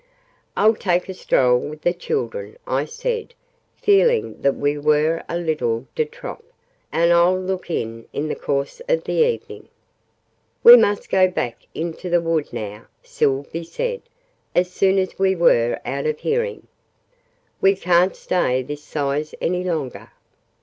"I'll 0.57 0.73
take 0.73 1.09
a 1.09 1.13
stroll 1.13 1.59
with 1.59 1.83
the 1.83 1.93
children," 1.93 2.57
I 2.65 2.85
said, 2.85 3.35
feeling 3.75 4.41
that 4.41 4.55
we 4.55 4.75
were 4.79 5.21
a 5.29 5.37
little 5.37 5.85
de 5.93 6.05
trop, 6.05 6.43
"and 6.91 7.13
I'll 7.13 7.39
look 7.39 7.69
in, 7.69 8.05
in 8.11 8.27
the 8.27 8.33
course 8.35 8.81
of 8.89 9.03
the 9.03 9.21
evening." 9.23 9.67
"We 10.63 10.75
must 10.75 11.11
go 11.11 11.27
back 11.27 11.67
into 11.75 12.09
the 12.09 12.19
wood, 12.19 12.51
now," 12.51 12.87
Sylvie 13.03 13.63
said, 13.63 14.01
as 14.55 14.71
soon 14.71 14.97
as 14.97 15.19
we 15.19 15.35
were 15.35 15.79
out 15.85 16.07
of 16.07 16.17
hearing. 16.17 16.65
"We 17.61 17.75
ca'n't 17.75 18.15
stay 18.15 18.63
this 18.63 18.83
size 18.83 19.35
any 19.39 19.63
longer." 19.63 20.09